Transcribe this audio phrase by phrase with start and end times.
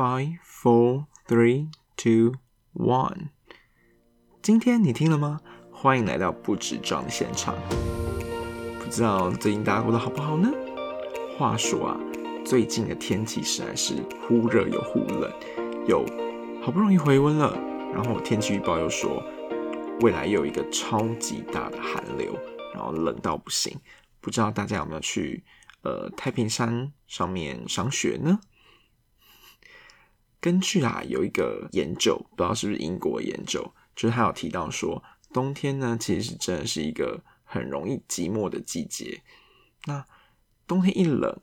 [0.00, 2.36] Five, four, three, two,
[2.72, 3.28] one。
[4.40, 5.42] 今天你听了吗？
[5.70, 7.54] 欢迎来到不止装的现场。
[8.78, 10.50] 不知道最近大家过得好不好呢？
[11.36, 12.00] 话说啊，
[12.46, 15.30] 最近的天气实在是忽热又忽冷，
[15.86, 16.02] 有
[16.62, 17.54] 好不容易回温了，
[17.92, 19.22] 然后天气预报又说
[20.00, 22.34] 未来又有一个超级大的寒流，
[22.72, 23.78] 然后冷到不行。
[24.18, 25.44] 不知道大家有没有去
[25.82, 28.40] 呃太平山上面赏雪呢？
[30.40, 33.62] 根据啊，有一个研究，不知道是不是英国研究，
[33.94, 35.02] 就是他有提到说，
[35.34, 39.20] 冬天呢，其实真的是一个很容易寂寞的季节。
[39.84, 40.02] 那
[40.66, 41.38] 冬天一冷，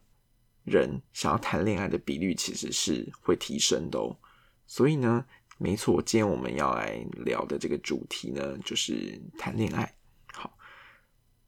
[0.64, 4.18] 人想要谈恋爱的比率其实是会提升的哦。
[4.66, 5.24] 所以呢，
[5.60, 9.94] 没错，今天我们要来聊的这个主题呢，就是谈恋爱。
[10.34, 10.58] 好，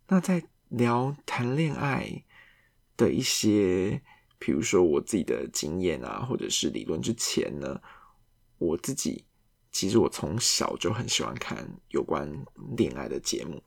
[0.08, 2.24] 那在聊谈恋爱
[2.96, 4.04] 的一些。
[4.40, 7.80] 比如说我自己的经验啊，或者是理论之前呢，
[8.58, 9.26] 我自己
[9.72, 12.28] 其实我从小就很喜欢看有关
[12.78, 13.62] 恋爱的节目，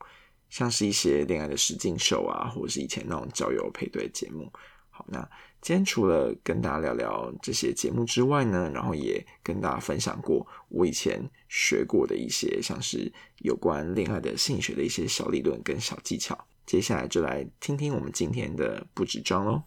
[0.49, 4.51] 像是一些恋爱的实境秀啊，或者是以前那种交友配对节目。
[4.89, 5.19] 好，那
[5.61, 16.37] 今天除了跟大家聊聊这些节目之外呢，然后也跟大家分享过我以前学过的一些像是有关恋爱的心理学的一些小理论跟小技巧。
[16.65, 19.63] 接下来就来听听我们今天的不止装喽。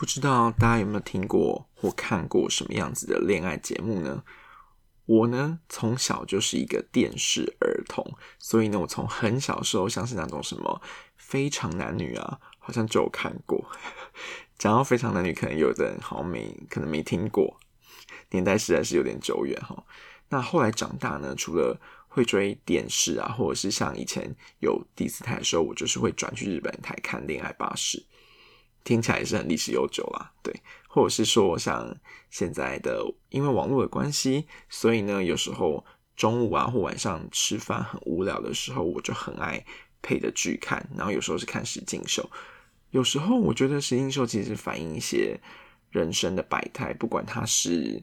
[0.00, 4.24] 不知道大家有没有听过或看过什么样子的恋爱节目呢？
[5.04, 10.80] 我呢从小就是一个电视儿童，所以呢我从很小时候像是那种什么
[11.18, 13.62] 非常男女啊，好像就有看过。
[14.56, 17.60] 讲到非常男女，可能有的人好像没可能没听过，
[18.30, 19.84] 年代实在是有点久远哈。
[20.30, 21.78] 那后来长大呢，除了
[22.08, 27.98] 会追电视啊，或者是像以前有第四台的时候，我就是会转去日本台看《恋爱巴士》。
[28.82, 30.54] 听起来也是很历史悠久啦，对，
[30.88, 31.94] 或者是说像
[32.30, 35.84] 现在的，因为网络的关系，所以呢，有时候
[36.16, 39.64] 中午啊或晚上吃饭很无聊的时候，我就很爱
[40.00, 42.28] 配着剧看，然后有时候是看实境秀，
[42.90, 45.38] 有时候我觉得实境秀其实反映一些
[45.90, 48.02] 人生的百态，不管它是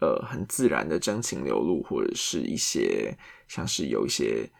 [0.00, 3.16] 呃很自然的真情流露，或者是一些
[3.46, 4.50] 像是有一些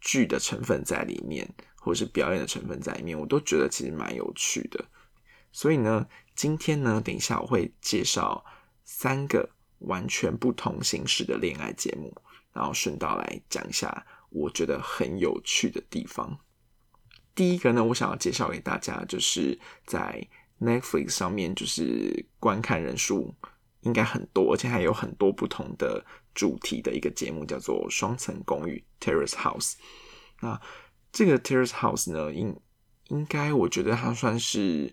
[0.00, 1.48] 剧的成分在里面。
[1.76, 4.82] 或者是表演的成分在里面，我都觉得其实蛮有趣的。
[5.54, 8.44] 所以呢，今天呢，等一下我会介绍
[8.84, 9.48] 三个
[9.78, 12.12] 完全不同形式的恋爱节目，
[12.52, 16.36] 然后顺道来讲一下我觉得很有趣的地方。
[17.36, 19.56] 第一个呢，我想要介绍给大家，就是
[19.86, 20.26] 在
[20.60, 23.32] Netflix 上面，就是观看人数
[23.82, 26.04] 应该很多，而且还有很多不同的
[26.34, 29.74] 主题的一个节目，叫做《双层公寓》（Terrace House）。
[30.40, 30.60] 那
[31.12, 32.60] 这个 Terrace House 呢，应
[33.08, 34.92] 应该我觉得它算是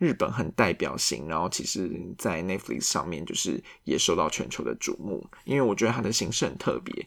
[0.00, 7.06] 日本很代表性，然后其实在 Netflix 上面就是也受到全球的瞩目，因为我觉得它的形式很特别，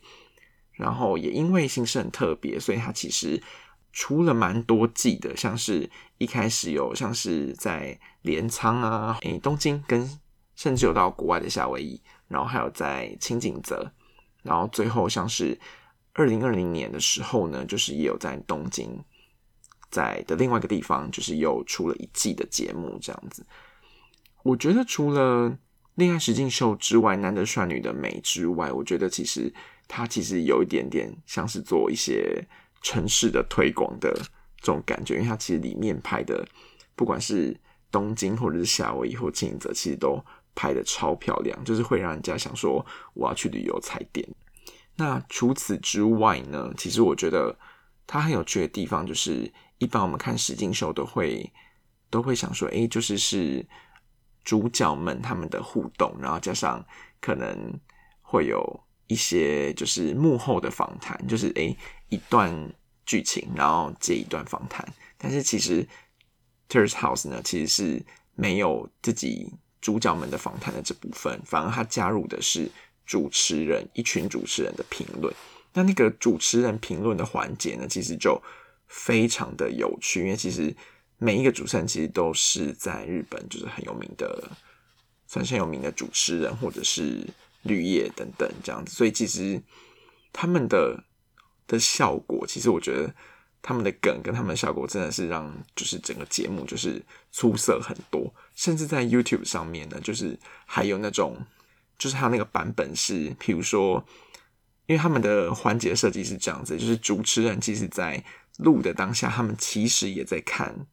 [0.71, 3.41] 然后也因为形式很特别，所以它其实
[3.91, 5.89] 出了蛮多季的，像是
[6.19, 10.07] 一开始有像是在镰仓啊、诶东京，跟
[10.55, 13.91] 甚至有到国外的夏威夷，然后还有在青井泽，
[14.43, 15.59] 然后最后像是。
[16.15, 19.03] 二零二零年的时候呢，就是也有在东京，
[19.93, 23.45] 在的另外一个地方，就是又出了一季的节目这样子。
[24.41, 25.57] 我觉得除了
[25.95, 29.53] 恋爱实境秀之外，难得帅女的美之外，我觉得其实
[29.87, 32.43] 它其实有一点点像是做一些
[32.81, 34.11] 城市的推广的
[34.57, 36.45] 这种感觉，因为它其实里面拍的，
[36.95, 37.55] 不管是
[37.91, 40.19] 东京或者是夏威夷或金泽，其实都
[40.55, 44.27] 拍的超漂亮，就是会让人家想说我要去旅游踩点。
[44.95, 46.71] 那除此之外呢？
[46.77, 47.57] 其实我觉得
[48.05, 51.51] 它很有趣的地方，就是一般我们看实境秀都会
[52.09, 53.65] 都会想说，哎，就是是
[54.43, 56.85] 主角们他们的互动，然后加上
[57.19, 57.79] 可能
[58.21, 61.75] 会有一些就是幕后的访谈，就是哎
[62.09, 62.73] 一段
[63.05, 64.87] 剧情，然后接一段访谈。
[65.17, 65.83] 但是其实
[66.69, 69.51] 《Terrace House》呢，其实是没有自己
[69.81, 72.71] 主角们的访谈的这部分，反而他加入的是。
[73.05, 75.35] 主持人一群主持人的评论，
[75.73, 78.41] 那那个主持人评论的环节呢，其实就
[78.93, 80.75] 非常的有趣，因为其实
[81.17, 84.51] 每一个主持人其实都是在日本就是很有名的，
[85.25, 87.27] 算是很有名的主持人或者是
[87.63, 89.59] 绿叶等等这样子，所以其实
[90.31, 91.03] 他们的
[91.65, 93.11] 的效果，其实我觉得
[93.61, 97.01] 他们的梗跟他们的效果真的是让就是整个节目就是
[97.31, 101.43] 出色很多，甚至在 YouTube 上面呢，就是还有那种。
[101.95, 104.03] 就是他那个版本是，譬如说，
[104.87, 108.21] 因为他们的环节设计是这样子，就是主持人其实，在
[108.57, 110.85] 录的当下，他们其实也在看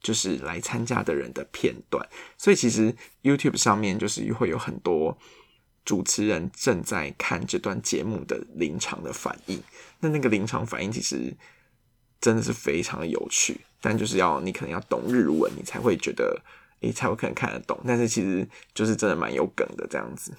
[0.00, 5.18] 就是来参加的人的片段，所以其实 YouTube 上面就是会有很多
[5.84, 9.62] 主持人正在看这段节目的临场的反应。
[10.00, 11.36] 那那个临场反应其实
[12.20, 16.42] 真的是非常的有趣，但就是要你可能要懂日文，你才会觉得
[16.80, 17.78] 诶才有可能看得懂。
[17.86, 20.32] 但是其实就是真的蛮有梗的这样子。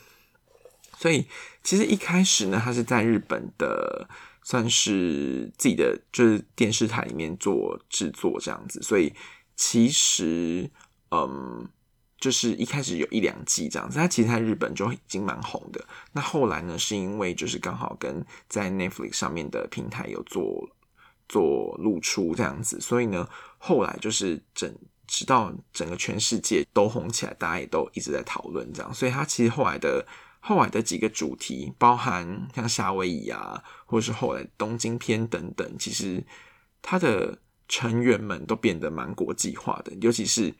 [0.97, 1.27] 所以
[1.61, 4.09] 其实一开始呢，他是在日本的。
[4.43, 9.13] 算是自己的就是电视台里面做制作这样子，所以
[9.55, 10.69] 其实
[11.11, 11.67] 嗯，
[12.17, 15.83] 就是一开始有一两季这样子，它其实在日本就已经蛮红的。
[16.11, 20.69] 那后来呢，是因为就是刚好跟在 Netflix 上面的平台有做
[21.29, 24.75] 做露出这样子，所以呢，后来就是整
[25.07, 30.05] 直到整个全世界都红起来，大家也都一直在讨论这样，所以它其实后来的。
[30.45, 36.21] 后来的几个主题，包含像夏威夷啊，或者是后来东京篇等等，其实
[36.81, 39.93] 它的成员们都变得蛮国际化的。
[40.01, 40.53] 尤其是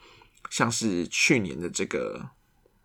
[0.50, 2.30] 像是去年的这个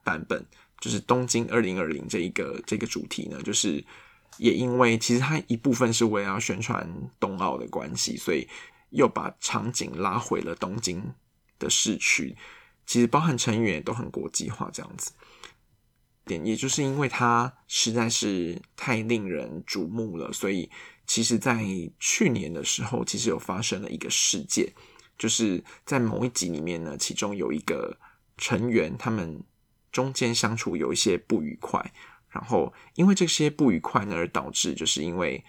[0.03, 0.45] 版本，
[0.81, 3.85] 就是东京二零二零这一个这个主题呢，就是
[4.39, 6.85] 也因为其实它一部分是为了要宣传
[7.21, 8.49] 冬奥的关系，所以
[8.91, 11.15] 又把场景拉回了东京
[11.61, 12.37] 的市区。
[12.85, 15.13] 其实包含成员都很国际化，这样子。
[16.29, 20.71] 点，也就是因为它实在是太令人瞩目了，所以
[21.07, 21.65] 其实，在
[21.99, 24.71] 去年的时候，其实有发生了一个事件，
[25.17, 27.99] 就是在某一集里面呢，其中有一个
[28.37, 29.43] 成员，他们
[29.91, 31.93] 中间相处有一些不愉快，
[32.29, 35.43] 然后因为这些不愉快呢，而导致就是因为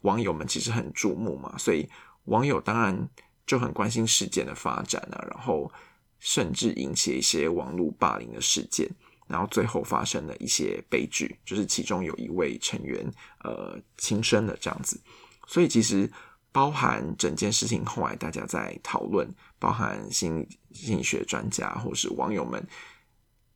[0.00, 1.86] 网友们其实很瞩目嘛，所以
[2.24, 3.08] 网友当然
[3.46, 5.70] 就很关心事件的发展啊，然后
[6.18, 8.90] 甚至引起一些网络霸凌的事件。
[9.26, 13.10] 然后最后发生了一些悲剧，就是其中有一位成员
[13.42, 15.00] 呃轻生了这样子，
[15.46, 16.10] 所以其实
[16.52, 19.26] 包含整件事情后来大家在讨论，
[19.58, 22.64] 包含心心理学专家或是网友们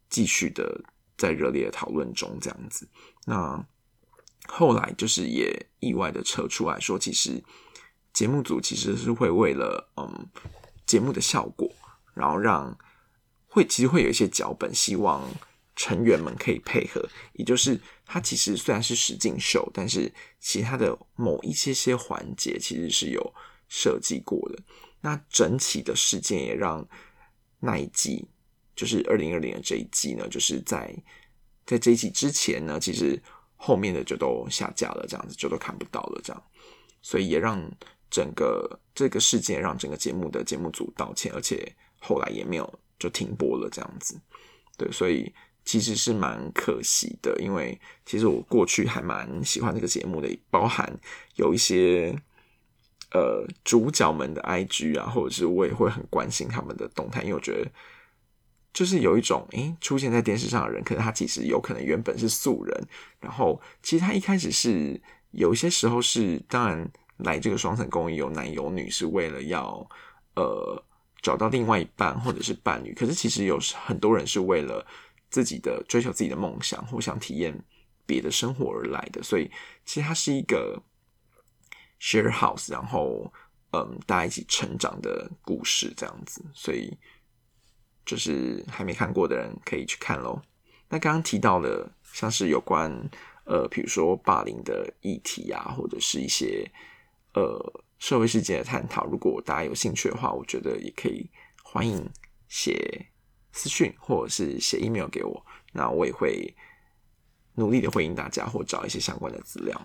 [0.09, 0.81] 继续的
[1.19, 2.89] 在热烈的讨论中这样子。
[3.27, 3.63] 那
[4.47, 7.45] 后来就是也意外的扯出来说，其实
[8.15, 10.27] 节目组其实是会为了嗯
[10.87, 11.71] 节目的效果，
[12.15, 12.77] 然后让
[13.47, 15.23] 会其实会有一些脚本希望。
[15.79, 23.35] 成员们可以配合，也就是它其实虽然是实境秀，但是其他的某一些些环节其实是有
[23.69, 24.59] 设计过的。
[25.01, 26.85] 那整体的事件也让
[27.61, 28.27] 那一季，
[28.75, 30.93] 就是二零二零的这一季呢，就是在
[31.65, 33.23] 在这一季之前呢，其实
[33.55, 36.43] 后面的就都下架了，这样子就都看不到了，这样，
[37.03, 37.57] 所以也让
[38.11, 44.21] 整个这个事件让整个节目的节目组道歉，而且后来也没有就停播了，这样子，
[44.77, 45.33] 对，所以。
[45.69, 50.91] 其实是蛮可惜的，因为其实我过去还蛮喜欢这个节目的，包含
[51.35, 52.19] 有一些
[53.13, 57.71] 呃主角们的 IG 啊，或者是我也会很关心他们的动态，因为我觉得
[58.73, 62.89] 就是有一种诶出现在电视上的人，可是他其实有可能原本是素人，
[63.21, 64.99] 然后其实他一开始是
[65.33, 69.87] 有一些时候是当然来这个双层公寓有男有女是为了要
[70.35, 70.83] 呃
[71.21, 74.87] 找到另外一半或者是伴侣，可是其实有很多人是为了。
[75.31, 77.55] 自己的追求自己的梦想，或想体验
[78.07, 79.51] 别的生活而来的，所以
[79.85, 80.83] 其实它是一个
[82.01, 83.31] share house，然后
[83.73, 86.97] 嗯，大家一起成长的故事这样子，所以
[88.07, 90.41] 就是还没看过的人可以去看喽。
[90.89, 92.91] 那刚刚提到的，像是有关
[93.45, 96.71] 呃，比如说霸凌的议题啊，或者是一些
[97.35, 101.29] 呃社会事件的探讨，如果大家有兴趣的话，我觉得也可以
[101.63, 102.11] 欢迎
[102.49, 103.13] 写。
[103.59, 106.55] 私讯或者是写 email 给我，那我也会
[107.57, 109.77] 努力的回应大家，或找一些相关的资料。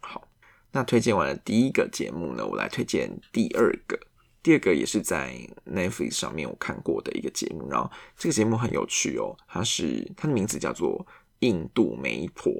[0.00, 0.26] 好，
[0.70, 4.00] 那推荐完了第一个节目呢，我来推荐第二个。
[4.42, 10.98] 第二个也是在 Netflix 上面我看过的一个节目，然后这个节目很有趣哦，它是它的名字叫做
[11.40, 12.50] 《印度媒婆》。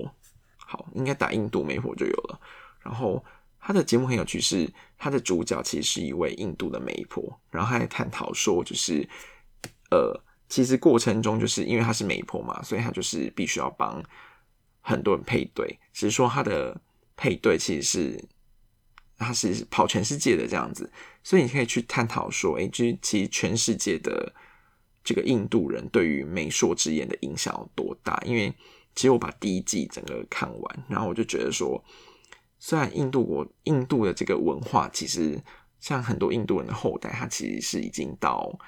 [0.59, 2.39] 好，应该打“印度媒婆”就有了。
[2.83, 3.25] 然后
[3.59, 9.09] 它的节目很有趣，是它的主角其实是一位印度的媒婆，然后还探讨说，就是
[9.91, 10.23] 呃。
[10.53, 14.05] 其实过程中，就是因为她是媒婆嘛，所以她就是必须要帮
[14.83, 15.67] 很多人配对。
[15.95, 16.79] 只是说她的
[17.17, 18.25] 配对其实是
[19.17, 20.93] 她是跑全世界的这样子，
[21.23, 24.31] 所以你可以去探讨说，哎，就是其实全世界的
[25.03, 28.23] 这个印度人对于媒妁之言的影响有多大？
[28.27, 28.55] 因为
[28.95, 31.83] 其实我把第一季整个看完，然后我就觉得说，
[32.59, 35.43] 虽然印度国印度的这个文化，其实
[35.81, 38.59] 像很多印度人的后代，他其实是已经到。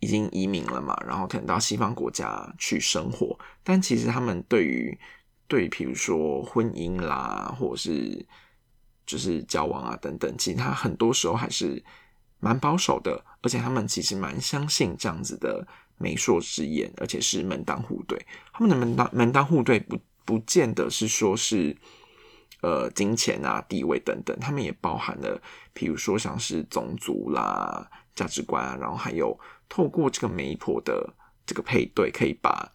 [0.00, 4.96] 已经移民了嘛，然后可能到西方国家去生活，但其实他们对于
[5.46, 8.26] 对，比如说婚姻啦，或者是
[9.06, 11.82] 就是交往啊等等，其实他很多时候还是
[12.38, 18.24] 蛮保守的，而且他们其实蛮相信这样子的媒妁之言，而且是门当户对。
[18.52, 21.76] 他们的门当门当户对不不见得是说是
[22.60, 25.40] 呃金钱啊、地位等等，他们也包含了，
[25.72, 29.36] 比如说像是种族啦、价值观啊，然后还有
[29.68, 31.14] 透过这个媒婆的
[31.46, 32.72] 这个配对，可以把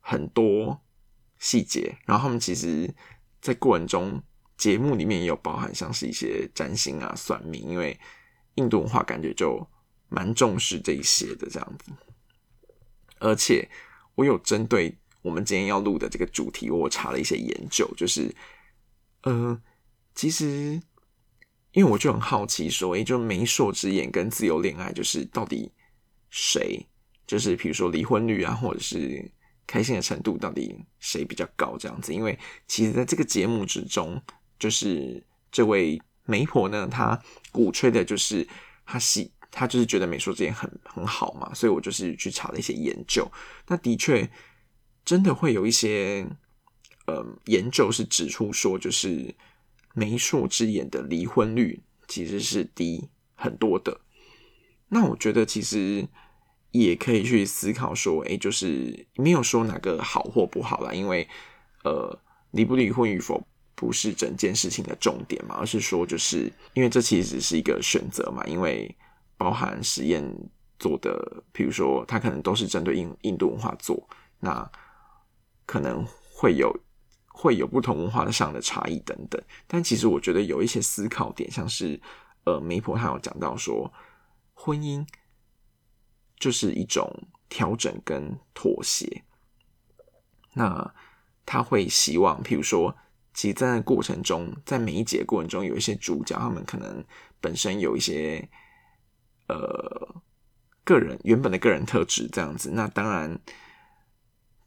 [0.00, 0.80] 很多
[1.38, 2.94] 细节，然后他们其实
[3.40, 4.22] 在过程中。
[4.60, 7.98] 节目里面也有包含像是一些占星啊、算命，因为
[8.56, 9.66] 印度文化感觉就
[10.10, 11.90] 蛮重视这一些的这样子。
[13.20, 13.66] 而且
[14.16, 18.36] 我有针对我们今天要录的这个主题，我查了一些研究，就是
[19.22, 19.58] 呃，
[20.14, 20.78] 其实
[21.72, 25.72] 因为我就很好奇，说，诶，就媒妁之言跟自由恋爱，就是到底
[26.30, 26.86] 谁，
[27.26, 29.30] 就是比如说离婚率啊，或者是
[29.66, 32.14] 开心的程度，到底谁比较高这样子？
[32.14, 34.20] 因为其实在这个节目之中。
[34.60, 37.18] 就是这位媒婆呢，她
[37.50, 38.46] 鼓吹的就是
[38.84, 43.26] 她喜，她就是觉得美术之言很很好嘛，所以我就是去查了一些研究。
[43.66, 44.30] 那的确
[45.02, 46.26] 真的会有一些
[47.06, 49.34] 呃研究是指出说，就是
[49.94, 53.98] 媒妁之言的离婚率其实是低很多的。
[54.90, 56.06] 那我觉得其实
[56.70, 61.26] 也可以去思考说，哎，就是没有说哪个好或不好啦，因为
[61.84, 62.18] 呃
[62.50, 63.42] 离不离婚与否。
[63.72, 68.94] 不是整件事情的重点嘛，而是说，就是因为这其实是一个选择嘛，因为
[69.38, 70.22] 包含实验
[70.78, 74.06] 做的，比如说它可能都是针对印印度文化做，
[74.38, 74.70] 那
[75.64, 76.70] 可能会有
[77.28, 79.42] 会有不同文化上的差异等等。
[79.66, 81.98] 但其实我觉得有一些思考点，像是
[82.44, 83.90] 呃，媒婆她有讲到说，
[84.62, 85.06] 婚姻
[86.38, 89.24] 就是一种调整跟妥协，
[90.54, 90.94] 那
[91.46, 92.94] 他会希望，譬如说。
[93.32, 97.02] 其实，在过程中，在每一节过程中，有一些主角，他们可能
[97.40, 98.46] 本身有一些
[99.46, 100.16] 呃
[100.82, 102.72] 个人原本的个人特质这样子。
[102.72, 103.40] 那当然，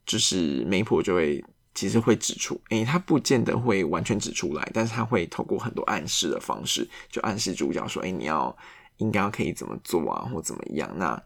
[0.05, 1.43] 就是媒婆就会
[1.75, 8.57] 其实会指出，诶，他不见得会完全指出来，但是他会透过很多暗示的方式，就暗示主角说，诶，你要
[9.03, 10.89] 应该可以怎么做啊，或怎么样。
[10.97, 11.21] 那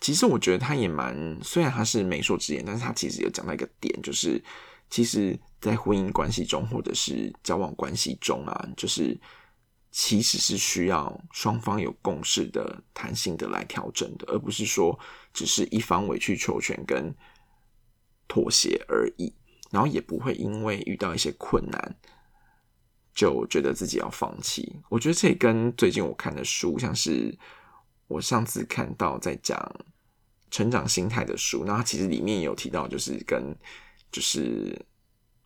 [0.00, 4.42] 其实我觉得他也蛮，虽然他是媒妁之言，但是他其实有讲到一个点，就是
[4.88, 5.38] 其实。
[5.60, 9.14] 在婚姻关系中，或者是交往关系中啊，就是
[9.90, 14.98] 其实是需要双方有共识的、弹性的来调整的，而不是说
[15.34, 17.14] 只是一方委曲求全跟
[18.26, 19.34] 妥协而已。
[19.70, 21.96] 然后也不会因为遇到一些困难
[23.20, 24.74] 就觉得自己要放弃。
[24.88, 27.36] 我觉得这跟最近我看的书，像是
[28.06, 29.58] 我上次看到在讲
[30.50, 33.54] 成长心态的书，那它其实里面有提到，就是跟
[34.10, 34.86] 就是。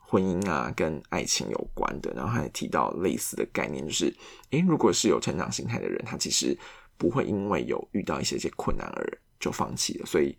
[0.06, 4.14] 婚姻啊，跟爱情有关的，然后还提到类似的概念，就是，
[4.50, 6.56] 诶，如果是有成长心态的人，他其实
[6.96, 10.06] 不会因为有遇到一些些困难而就放弃了。
[10.06, 10.36] 所以，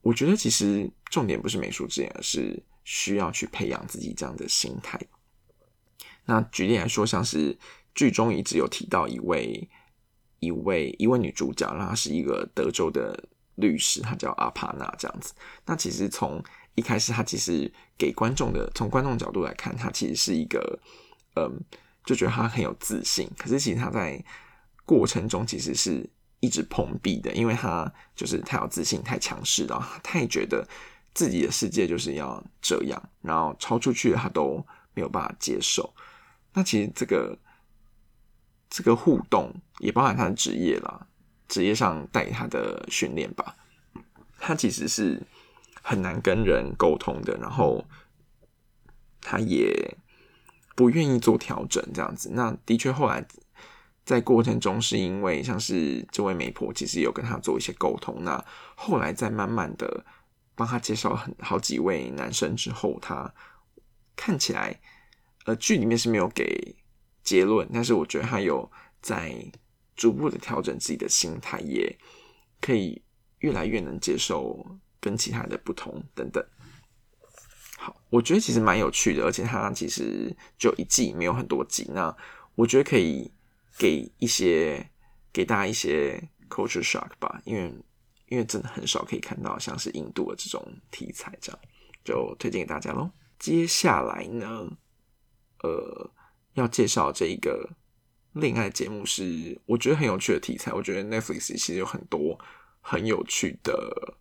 [0.00, 4.98] 我觉得其实重点不是美术之言，而是需要去培养自己这样的心态。
[6.28, 7.58] 那举例来说，像是
[7.94, 9.66] 剧中一直有提到一位
[10.40, 15.32] 一位一位女主角，然后是一个德州的律师，她叫阿帕娜，这样子。
[15.64, 16.44] 那其实从
[16.74, 20.78] 一开始，她其实给观众的，从观众角度来看，她其实是一个，
[21.34, 21.58] 嗯，
[22.04, 23.26] 就觉得他很有自信。
[23.38, 24.22] 可是其实他在
[24.84, 26.08] 过程中其实是
[26.40, 30.68] 一直碰壁的，因为他就是太有自信、太强势了，他也觉得
[31.14, 35.90] 自己的世界就是要这样，然后超出去他都没有办法接受。
[36.58, 37.38] 那其实这个
[38.68, 41.06] 这个互动也包含他的职业啦，
[41.46, 43.54] 职业上带他的训练吧，
[44.38, 45.22] 他其实是。
[45.80, 47.82] 很难跟人沟通的，然后
[49.22, 49.96] 他也
[50.76, 52.30] 不愿意做调整，这样子。
[52.34, 53.26] 那的确后来
[54.04, 60.04] 在过程中，是因为像是这位媒婆其实有跟他做一些沟通，那后来再慢慢的
[60.54, 63.32] 帮他介绍很好几位男生之后，他
[64.14, 64.78] 看起来
[65.48, 66.76] 呃剧里面是没有给
[67.22, 69.34] 结论，但是我觉得他有在
[69.96, 71.98] 逐步的调整自己的心态，也
[72.60, 73.02] 可以
[73.38, 74.64] 越来越能接受。
[75.00, 76.44] 跟其他的不同等等，
[77.78, 82.14] 好，我觉得其实蛮有趣的，而且它其实就一季没有很多集，那
[82.56, 83.30] 我觉得可以
[83.78, 84.84] 给一些
[85.32, 87.72] 给大家一些 culture shock 吧，因为
[88.26, 91.60] 因为真的很少可以看到像是印度的这种题材，这样
[92.04, 93.08] 就推荐给大家喽。
[93.38, 94.68] 接下来呢，
[95.62, 96.10] 呃，
[96.54, 97.70] 要介绍这一个
[98.32, 102.38] 恋爱节目是我觉得很有趣的题材，我觉得 Netflix 其实有很多
[102.80, 104.14] 很有趣的。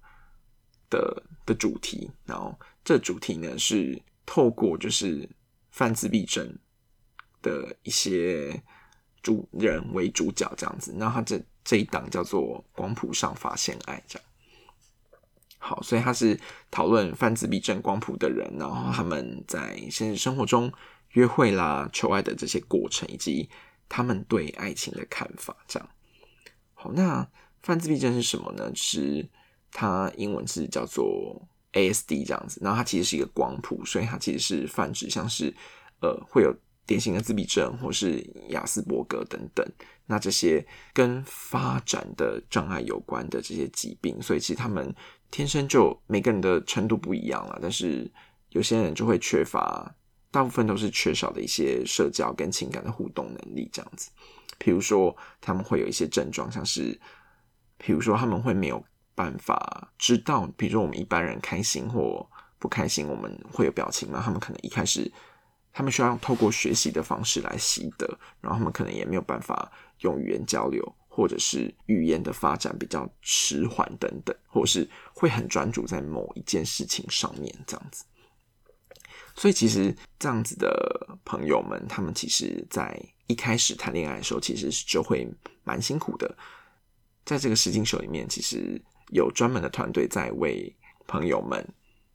[0.89, 5.29] 的的主题，然后这主题呢是透过就是
[5.69, 6.57] 犯自闭症
[7.41, 8.63] 的一些
[9.21, 12.41] 主人为主角这样子，然后他这这一档叫做
[12.71, 14.25] 《光谱上发现爱》这样。
[15.57, 16.39] 好，所以他是
[16.71, 20.71] 讨论泛自闭症光谱的人，然后他们在现实生活中
[21.17, 23.49] 约会啦、求爱的这些过程，以及
[23.89, 25.55] 他们对爱情的看法。
[25.67, 25.89] 这样，
[26.75, 27.27] 好，那
[27.63, 28.71] 泛自闭症是什么呢？
[28.75, 29.27] 是
[29.71, 31.41] 它英文是叫做
[31.73, 35.51] ASD 这样子，然后它其实是一个光谱，所以它其实是泛指像是
[36.01, 36.55] 呃会有
[36.85, 39.65] 典型的自闭症或是亚斯伯格等等，
[40.05, 44.93] 那这些跟发展的障碍有关的这些疾病，所以其实他们。
[45.29, 48.09] 天生就每个人的程度不一样了，但是
[48.51, 49.93] 有些人就会缺乏，
[50.31, 54.09] 大部分都是缺少的一些社交跟情感的互动能力，这样子。
[54.57, 56.99] 比如说，他们会有一些症状，像是，
[57.77, 58.83] 比如说他们会没有
[59.15, 62.27] 办法知道，比如说我们一般人开心或
[62.59, 64.21] 不开心，我们会有表情吗？
[64.23, 65.11] 他们可能一开始，
[65.71, 68.07] 他们需要透过学习的方式来习得，
[68.41, 70.95] 然后他们可能也没有办法用语言交流。
[71.09, 78.05] 或者是语言的发展比较迟缓等等，或者是会很专注在某一件事情上面这样子。
[79.37, 85.25] 所以其实这样子的朋友们，他们其实在一开始谈恋爱的时候，其实就会
[85.63, 86.37] 蛮辛苦的。
[87.23, 90.75] 在这个实境秀里面，其实有专门的团队在为
[91.07, 91.65] 朋友们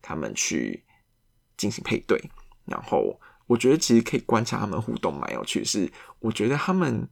[0.02, 0.85] 他们去
[1.57, 2.21] 进行配对。
[2.67, 7.09] 然后我觉得其实可以观察他们互动蛮有趣，是我觉得他们。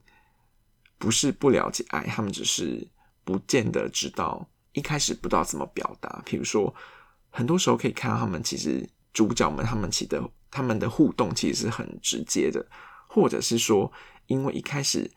[0.97, 2.87] 不是不了解爱，他们只是
[3.23, 6.21] 不见得知道，一开始不知道怎么表达。
[6.23, 6.71] 比如说，
[7.31, 12.65] 很多时候可以看到他们其实主角们他们其的他们的互动其实是很直接的，
[13.07, 13.91] 或者是说，
[14.27, 15.09] 因为一开始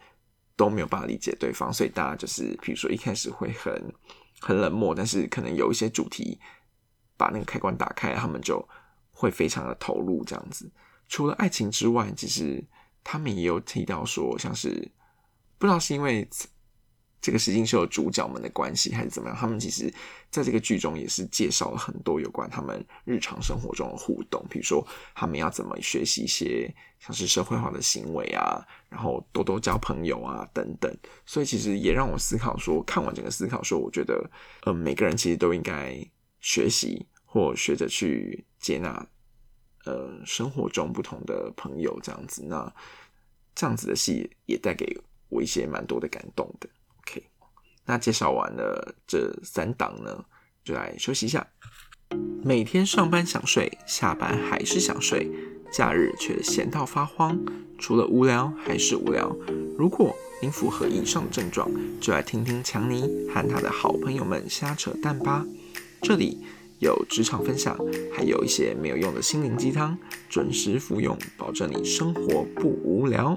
[0.57, 3.95] 都没有办法理解对方，所以大家就是比如说一开始会很
[4.41, 6.39] 很冷漠，但是可能有一些主题
[7.17, 8.67] 把那个开关打开，他们就
[9.11, 10.71] 会非常的投入这样子。
[11.09, 12.65] 除了爱情之外，其实
[13.03, 14.91] 他们也有提到说，像是。
[15.57, 16.29] 不知道是因为
[17.25, 19.35] 这个实境秀的主角们的关系，还是怎么样？
[19.35, 19.91] 他们其实
[20.29, 30.95] 在这个剧中也是介绍了很多有关他们日常生活中的互动，比如说他们要怎么学习一些像是社会化的行为啊，然后多多交朋友啊等等。
[31.25, 34.31] 所以其实也让我思考说，看完整个思考说，我觉得
[34.65, 35.99] 呃，每个人其实都应该
[36.43, 39.07] 学习或学着去接纳
[39.87, 42.45] 呃生活中不同的朋友这样子。
[42.45, 42.71] 那
[43.55, 44.95] 这样子的戏也带给。
[45.31, 46.69] 我一些蛮多的感动的。
[47.87, 50.25] 那介绍完了这三档呢，
[50.65, 51.47] 就来休息一下。
[52.43, 55.31] 每天上班想睡，下班还是想睡，
[55.73, 57.39] 假日却闲到发慌，
[57.79, 59.35] 除了无聊还是无聊。
[59.77, 61.71] 如果您符合以上症状，
[62.01, 63.03] 就来听听强尼
[63.35, 65.45] 和他的好朋友们瞎扯淡吧。
[66.03, 66.39] 这里
[66.81, 67.77] 有职场分享，
[68.15, 69.97] 还有一些没有用的心灵鸡汤，
[70.29, 73.37] 准时服用，保证你生活不无聊。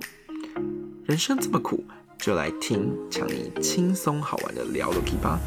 [1.05, 1.86] 人生这么苦，
[2.28, 5.40] 就来听强尼轻松好玩的聊 l o k 吧。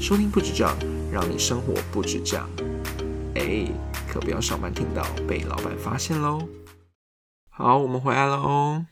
[0.00, 0.72] 收听不止这样，
[1.10, 2.48] 让你生活不止这样。
[3.34, 3.66] 哎，
[4.08, 6.48] 可不要上班听到被老板发现喽。
[7.48, 8.86] 好，我们回来了哦。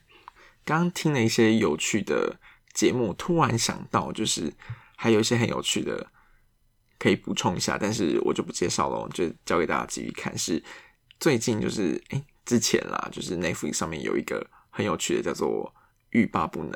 [0.65, 2.37] 刚听了一些有趣的
[2.73, 4.53] 节目，突然想到，就是
[4.97, 6.07] 还有一些很有趣的
[6.99, 10.37] 可以补充一下，但是我就不介绍了，就交给大家继续看。
[10.37, 10.61] 是
[11.17, 15.73] 最近就是哎之前啦，就是 Netflix 上面有一个很有趣的，叫做。
[16.11, 16.71] 欲罢不能，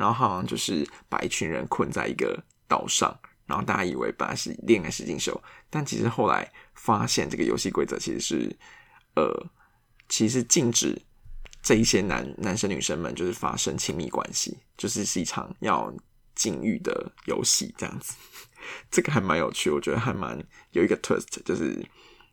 [0.00, 8.56] 然后好像就是把一群人困在一个岛上，然后大家以为本来是恋爱实境秀，但其实后来发现这个游戏规则其实是，
[9.14, 9.30] 呃，
[10.08, 10.98] 其实禁止
[11.62, 15.92] 这一些男男生女生们就是发生亲密关系，就是是一场要
[16.34, 18.14] 禁欲的游戏这样子。
[18.90, 21.86] 这个还蛮有趣，我觉得还蛮有一个 twist，就是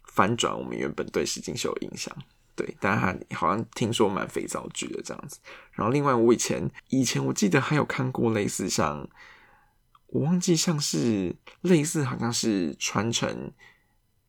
[0.06, 2.16] 翻转我们原本对实境秀的印象。
[2.58, 5.38] 对，但他好像听说蛮肥皂剧的这样子。
[5.74, 9.08] 然后另外，我以前以前我记得还有看过类似像，
[10.08, 13.52] 我忘记像是类似好像是传承，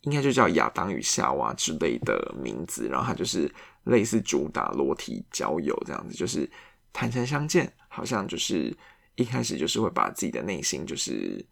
[0.03, 2.87] 应该就叫亚当与夏娃之类的名字。
[2.87, 3.51] 然后他就是
[3.85, 6.49] 类似主打裸体交友这样子，就是
[6.93, 8.77] 坦诚相见，好像就是
[9.15, 11.43] 一开始就是会把自己的内心就是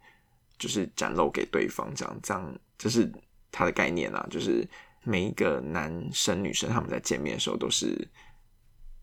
[0.59, 3.11] 就是展露给对方，这样这样就是
[3.51, 4.63] 他的概念啊，就是。
[5.07, 8.09] 每一个男生女生他们在见面的时候都是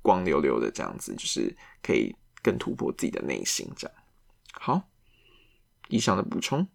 [0.02, 3.96] 光溜溜的这样子，就是可以更突破自己的内心这样。
[4.52, 4.82] 好，
[5.88, 6.68] 以上的补充。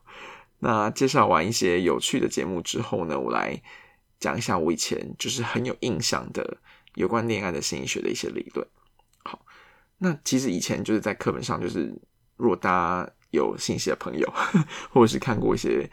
[0.58, 3.62] 那介绍完一些有趣的节目之后呢，我来
[4.18, 6.56] 讲一下我以前就是很有印象的
[6.94, 8.66] 有关恋爱的心理学的一些理论。
[9.22, 9.44] 好，
[9.98, 11.94] 那其实以前就是在课本上，就是
[12.36, 14.32] 若大家有信息的朋友，
[14.90, 15.90] 或者是看过一些。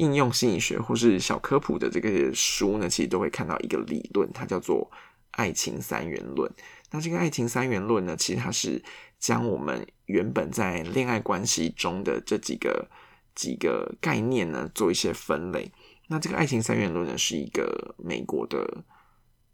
[0.00, 4.90] 应用心理学或是小科普的这个书呢，其实都会看到一个理论，它叫做
[5.32, 6.50] 爱情三元论。
[6.90, 8.82] 那这个爱情三元论呢，其实它是
[9.18, 12.88] 将我们原本在恋爱关系中的这几个
[13.34, 15.70] 几个概念呢做一些分类。
[16.08, 18.82] 那这个爱情三元论呢，是一个美国的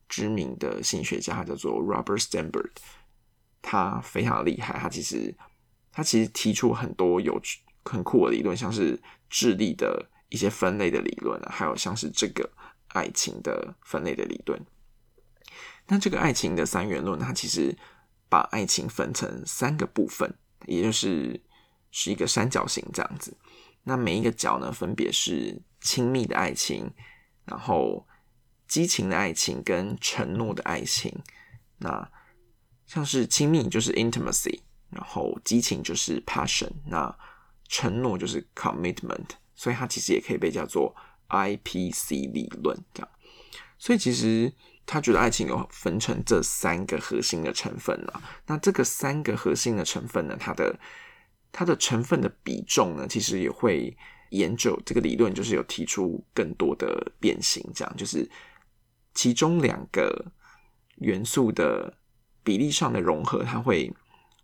[0.09, 2.71] 知名的心理学家，他叫做 Robert Sternberg，
[3.61, 4.79] 他非常厉害。
[4.79, 5.35] 他其实
[5.91, 7.43] 他其实提出很多有
[7.85, 12.51] 很酷的理论，像是智力的一些分类的理论啊，还有像是这个
[12.89, 14.61] 爱情的分类的理论。
[15.87, 17.77] 那这个爱情的三元论，它其实
[18.29, 20.35] 把爱情分成三个部分，
[20.67, 21.41] 也就是
[21.91, 23.37] 是一个三角形这样子。
[23.85, 25.63] 那每一个角呢，分别是。
[25.79, 26.91] 亲密的爱情，
[27.45, 28.09] 然后
[28.67, 31.23] 激情的爱情跟承诺的爱情，
[31.79, 32.11] 那
[32.87, 37.17] 像是亲密就是 intimacy，然后激情就是 passion，那
[37.69, 40.95] 承诺就是 commitment，所以它其实也可以被叫做
[41.29, 43.09] IPC 理论这样。
[43.77, 44.53] 所以其实
[44.87, 48.23] 他觉得爱情有分成这三个核心的成分了。
[48.47, 50.79] 那这个三个核心的成分呢，它的
[51.51, 53.97] 它的成分的比重呢，其实也会。
[54.31, 58.29] 研究这个理论就是有提出更多的变形，这样就是
[59.15, 60.33] 其中两个
[60.97, 61.97] 元素的
[62.43, 63.95] 比例上的融合，它会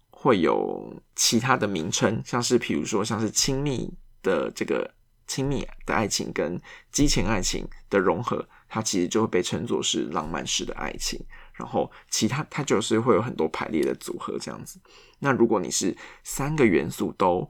[0.09, 4.89] 会有其他的名称，像是比如说像是亲密的这个
[5.27, 11.19] 亲密的爱情跟激情爱情的融合，它其实就会被称作是浪漫式的爱情。
[11.55, 14.81] 然后其他它就是会有很多排列的组合这样子。
[15.19, 17.49] 那如果你是三个元素都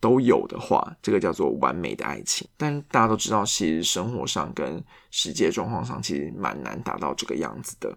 [0.00, 2.46] 都有的话，这个叫做完美的爱情。
[2.56, 7.96] 但大家都知道，其实生活上跟实际状况上，其实蛮难达到这个样子的。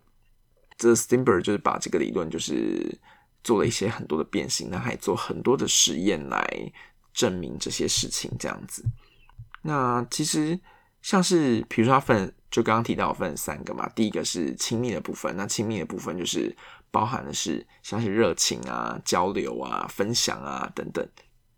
[0.78, 2.98] 这 Steinberg 就是把这个理论，就是
[3.44, 6.72] 做了一些很多的变形，那还做很多的实验来
[7.16, 8.32] 证明这些事情。
[8.38, 8.86] 这样子，
[9.64, 10.60] 那其实
[11.02, 13.90] 像是，比如说他分，就刚刚提到分三个嘛。
[13.96, 16.56] 第一个是亲密的部分，那亲密的部分就是
[16.92, 21.04] 包含的是像是热情啊、交流啊、分享啊等等。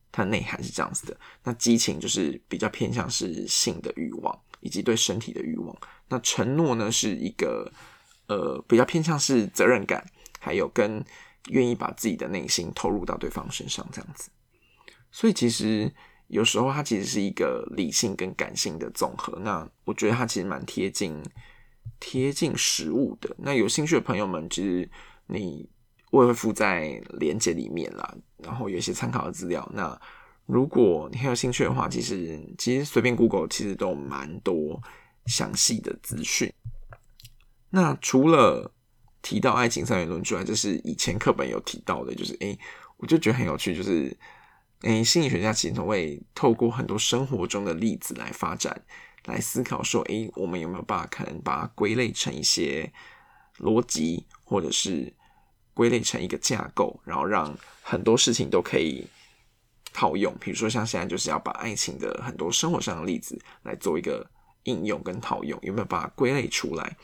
[0.10, 7.72] 它的内涵是这样子的，那激情就是比较偏向是性的欲望以及对身体的欲望，那承诺呢是一个
[8.28, 10.04] 呃比较偏向是责任感，
[10.39, 11.06] 还有跟
[11.50, 14.32] 愿意把自己的内心投入到对方身上这样子。
[15.12, 15.91] 所以其实
[16.28, 19.38] 有时候它其实是一个理性跟感性的综合。
[19.39, 21.22] 那我觉得它其实蛮贴近
[22.00, 23.36] 贴近实物的。
[23.39, 24.89] 那有兴趣的朋友们，其实
[25.28, 25.70] 你。
[26.10, 29.70] 我也会附在链接里面啦，然后有一些参考的资料。
[29.74, 30.00] 那
[30.46, 34.82] 如果你很有兴趣的话，其实其实随便 Google 其实都蛮多
[35.26, 36.52] 详细的资讯。
[37.70, 38.72] 那除了
[39.22, 42.58] 提到爱情三元论之外，就是以前课本有提到的，就是诶，
[42.96, 44.17] 我就觉得很有趣，就是
[44.82, 48.84] 诶，心理学家其实会透过很多生活中的例子来发展，
[49.26, 52.92] 来思考说，诶，我们有没有办法可能把它归类成一些
[53.58, 55.13] 逻辑，或者是。
[55.74, 59.06] 归类成一个架构，然后让很多事情都可以
[59.94, 60.36] 套用。
[60.40, 64.28] 比如说，像现在就是要把爱情的很多生活上的例子来做一个
[64.63, 66.98] 应用跟套用，有没有把它归类出来？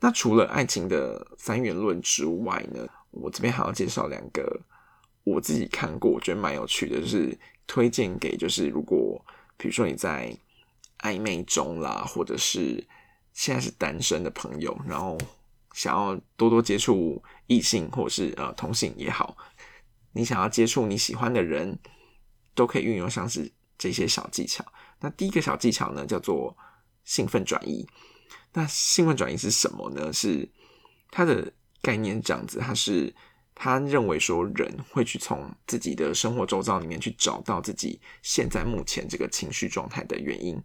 [0.00, 4.58] 那除了爱情的三元论之外呢，我这边还要介绍两个
[5.28, 9.24] 我自己看过，我觉得蛮有趣的，就是推荐给就是如果
[9.56, 10.36] 比如说你在
[11.00, 12.86] 暧昧中啦，或者是
[13.32, 15.18] 现在是单身的朋友，然后。
[15.74, 19.36] 想要多多接触异性或者是呃同性也好，
[20.10, 21.78] 你想要接触你喜欢的人，
[22.52, 24.64] 都可以运用像是这些小技巧。
[24.98, 26.56] 那第一个小技巧呢，叫做
[27.04, 27.86] 兴奋转移。
[28.54, 30.12] 那兴奋转移是什么呢？
[30.12, 30.48] 是
[31.12, 33.14] 它的概念这样子，它是
[33.60, 40.62] 他认为说人会去从自己的生活周遭里面去找到自己现在目前这个情绪状态的原因。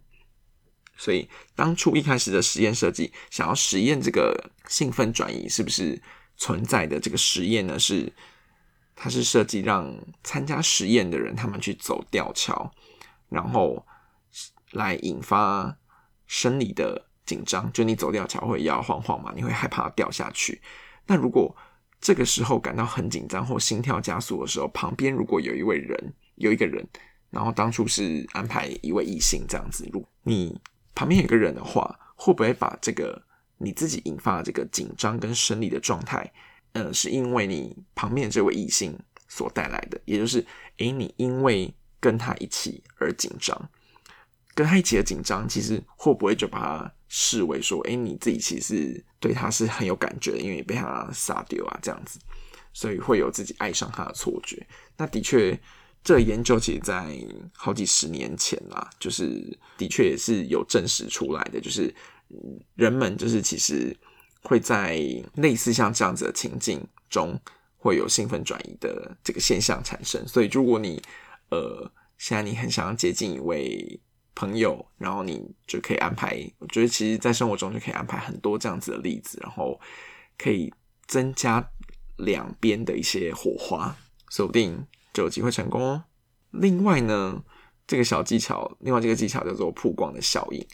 [0.96, 6.00] 所以当初一开始的实验设计，想要实验这个兴奋转移是不是
[6.36, 7.76] 存在的这个实验呢？
[7.76, 8.12] 是
[8.94, 12.72] 它是设计让参加实验的人他们去走吊桥，
[13.28, 13.84] 然后
[14.70, 15.76] 来引发
[16.28, 17.72] 生理的紧张。
[17.72, 20.62] 就你走吊桥会摇晃晃嘛，你会害怕掉下去。
[21.06, 21.56] 那如果
[22.04, 26.86] 这个时候感到很紧张或心跳加速的时候，旁边如果有一位人，有一个人，
[27.30, 30.60] 然后当初是安排一位异性这样子，如你。
[30.94, 33.20] 旁边有个人的话，会不会把这个
[33.56, 36.30] 你自己引发的这个紧张跟生理的状态，
[36.72, 39.98] 呃，是因为你旁边这位异性所带来的？
[40.04, 40.44] 也就是，
[40.76, 43.70] 诶，你因为跟他一起而紧张，
[44.54, 52.18] 跟他一起的紧张，其实会不会就把它视为说，诶，你自己其实对他是很有感觉的，因为被他杀丢啊这样子，
[52.72, 54.66] 所以会有自己爱上他的错觉。
[54.96, 55.56] 那的确。
[56.06, 57.18] 这研究其实，在
[57.54, 61.90] 好几十年前啦，就是的确也是有证实出来的，就是
[62.74, 63.96] 人们就是其实
[64.42, 65.00] 会在
[65.36, 67.40] 类似像这样子的情境中，
[67.78, 70.22] 会有兴奋转移的这个现象产生。
[70.28, 71.02] 所以，如果你
[71.48, 73.98] 呃现在你很想要接近一位
[74.34, 79.80] 朋友，然后你就可以安排，我觉得其实在生活中就可以安排很多这样子的例子，然后
[80.36, 80.72] 可以
[81.06, 81.64] 增加
[82.16, 83.96] 两边的一些火花，
[84.30, 86.04] 说不定就有机会成功哦。
[86.50, 87.42] 另外呢，
[87.86, 90.66] 这个小技巧，另外这个技巧叫做曝光的效应。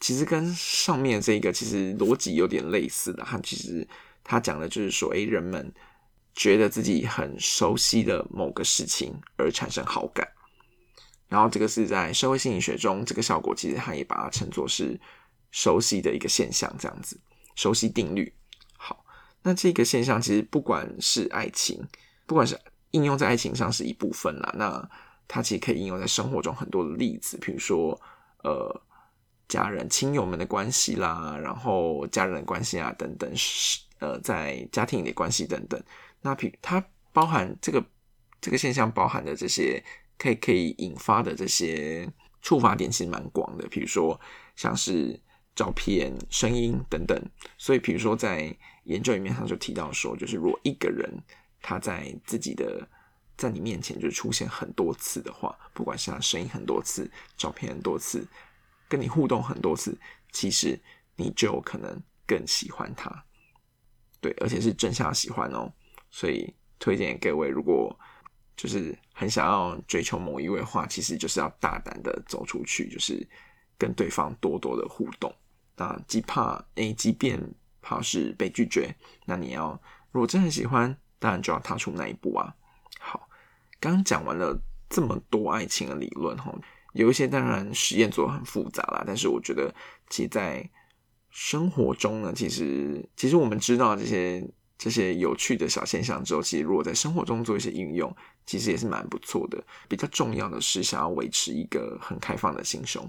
[0.00, 3.86] 其实跟上面这个其实逻辑有点类似的，它其实
[4.22, 5.72] 它讲的就是说，诶，人们
[6.34, 10.28] 觉得自己很熟悉的某个事情而产生好感，
[11.28, 14.98] 然后这个是在社会心理学中，这个效果其实它也把它称作是
[15.50, 17.18] 熟悉的一个现象，这样子，
[17.56, 18.32] 熟悉定律。
[18.76, 19.04] 好，
[19.42, 21.86] 那这个现象其实不管是爱情，
[22.26, 22.58] 不管是
[22.90, 24.90] 应用在爱情上是一部分啦，那
[25.26, 28.00] 它其实可以应用在生活中很多的例子，比如说，
[28.42, 28.82] 呃。
[29.46, 33.30] 家人、亲友们的关系啦，然后家人的关系啊，等等，
[33.98, 35.80] 呃，在家庭里的关系等等。
[36.22, 36.82] 那譬它
[37.12, 37.84] 包含这个
[38.40, 39.84] 这个现象包含的这些，
[40.18, 42.08] 可以可以引发的这些
[42.42, 43.66] 触发点，其实蛮广的。
[43.68, 44.20] 比如说
[44.56, 45.20] 像是
[45.54, 47.20] 照片、声音等等。
[47.58, 51.10] 所以，比如说在研究里面，他就提到说，就是如果一个人
[51.60, 52.86] 他在自己的
[53.36, 58.26] 在你面前就出现很多次的话，不管是他声音很多次，照片很多次。
[58.86, 59.98] 跟你互动很多次，
[60.30, 60.78] 其实
[61.16, 63.24] 你就可能更喜欢他，
[64.20, 65.72] 对，而且是正向喜欢哦。
[66.10, 67.98] 所以推荐各位，如果
[68.54, 73.26] 就是很想要追求某一位的话，其实就是要大胆的走出去，就是
[73.78, 75.34] 跟对方多多的互动。
[75.76, 77.40] 那既怕诶，即便
[77.80, 82.54] 怕是被拒绝，那你要如果真的喜欢，当然就要踏出那一步啊。
[82.98, 83.28] 好，
[83.80, 86.52] 刚讲完了这么多爱情的理论哈。
[86.92, 89.74] 有一些当然实验做的很复杂啦，但是我觉得
[90.10, 90.68] 其实在
[91.30, 94.48] 生活中呢，其实其实我们知道这些
[94.78, 98.14] 这些有趣的小现象之后，其实如果在生活中做一些应用，
[98.46, 99.62] 其实也是蛮不错的。
[99.88, 103.02] 比较重要的是想要维持一个很开放的心胸。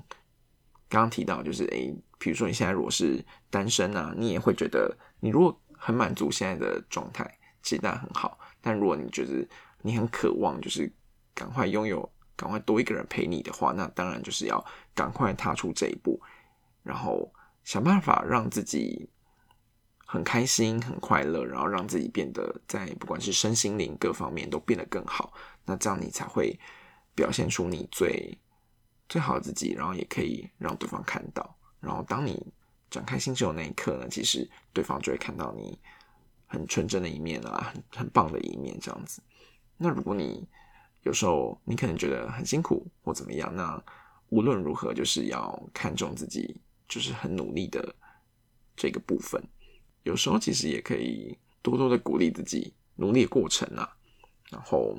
[0.87, 7.29] 刚刚提到就是，诶，比如说你现在如果是单身啊，你也会觉得你如果很满足现在的状态，
[7.61, 8.39] 其实那很好。
[8.61, 9.47] 但如果你觉得
[9.81, 10.91] 你很渴望，就是
[11.33, 12.09] 赶快拥有。
[12.37, 14.61] 赶快多一个人陪你的话，那当然就是要
[14.93, 16.21] 赶快踏出这一步，
[16.83, 17.31] 然后
[17.63, 19.09] 想办法让自己
[20.05, 25.33] 很开心、很快乐，然后让自己变得在不管是身心灵各方面都变得更好。
[25.65, 26.57] 那这样你才会
[27.15, 28.37] 表现出你最
[29.09, 31.57] 最好的自己，然后也可以让对方看到。
[31.79, 32.41] 然后当你
[32.89, 35.77] 展开心胸的那一刻呢，其实对方就会看到你
[36.45, 38.79] 很纯真的一面啊，很很棒的一面。
[38.79, 39.21] 这样子，
[39.75, 40.47] 那如果你
[41.01, 43.83] 有时候你可能觉得很辛苦或怎么样，那
[44.29, 46.55] 无论如何就是要看重自己，
[46.87, 47.93] 就是很努力的
[48.75, 49.41] 这个部分。
[50.05, 53.97] 有时候其实也可以多多的鼓励自己努力的过程啊，
[54.49, 54.97] 然后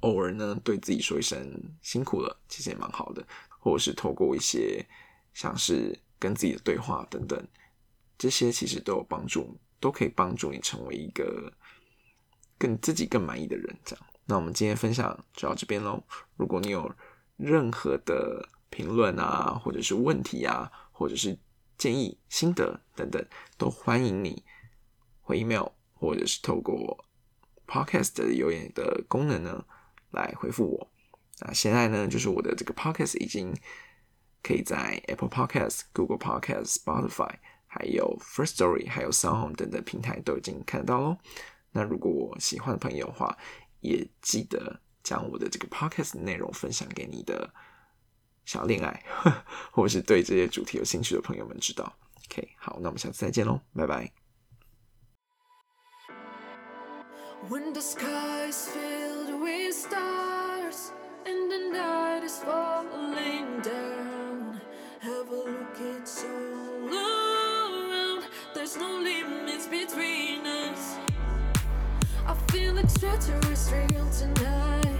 [0.00, 3.26] 偶尔呢对自己说一声辛苦了，其实也蛮好的。
[3.58, 4.86] 或者是透过一些
[5.34, 7.48] 像是跟自己的对话等等，
[8.16, 11.52] 这些其实都有帮助，都可以帮助你成为一个
[12.56, 14.06] 更自己更满意的人，这样。
[14.26, 16.00] 那我们今天分享就到这边喽。
[16.36, 16.88] 如果你有
[17.36, 21.36] 任何的评论啊，或者是问题啊，或者是
[21.76, 23.24] 建议、心得等等，
[23.56, 24.44] 都欢迎你
[25.20, 27.04] 回 email 或者是透过
[27.66, 29.64] podcast 的留言的功能呢
[30.10, 30.90] 来回复我。
[31.40, 33.54] 那现在呢，就是我的这个 podcast 已经
[34.42, 37.34] 可以在 Apple Podcast、Google Podcast、Spotify、
[37.66, 41.18] 还有 First Story、还有 Sound 等等平台都已经看得到喽。
[41.72, 43.36] 那如果我喜欢的朋友的话，
[43.80, 47.52] 也记得将我的这个 podcast 内容分享给你的
[48.46, 49.04] 小恋爱，
[49.70, 51.94] 或者是对这些主题有兴趣的朋友们知道。
[52.30, 54.10] OK，好，那我们下次再见喽，拜拜。
[57.46, 60.90] extraterrestrial tonight.
[62.26, 64.60] is falling down,
[65.00, 68.88] have a look, it's along this my
[69.86, 70.98] killing light.
[72.26, 72.76] I feel
[74.10, 74.95] tonight.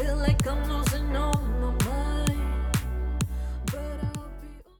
[0.00, 1.39] feel like I'm losing all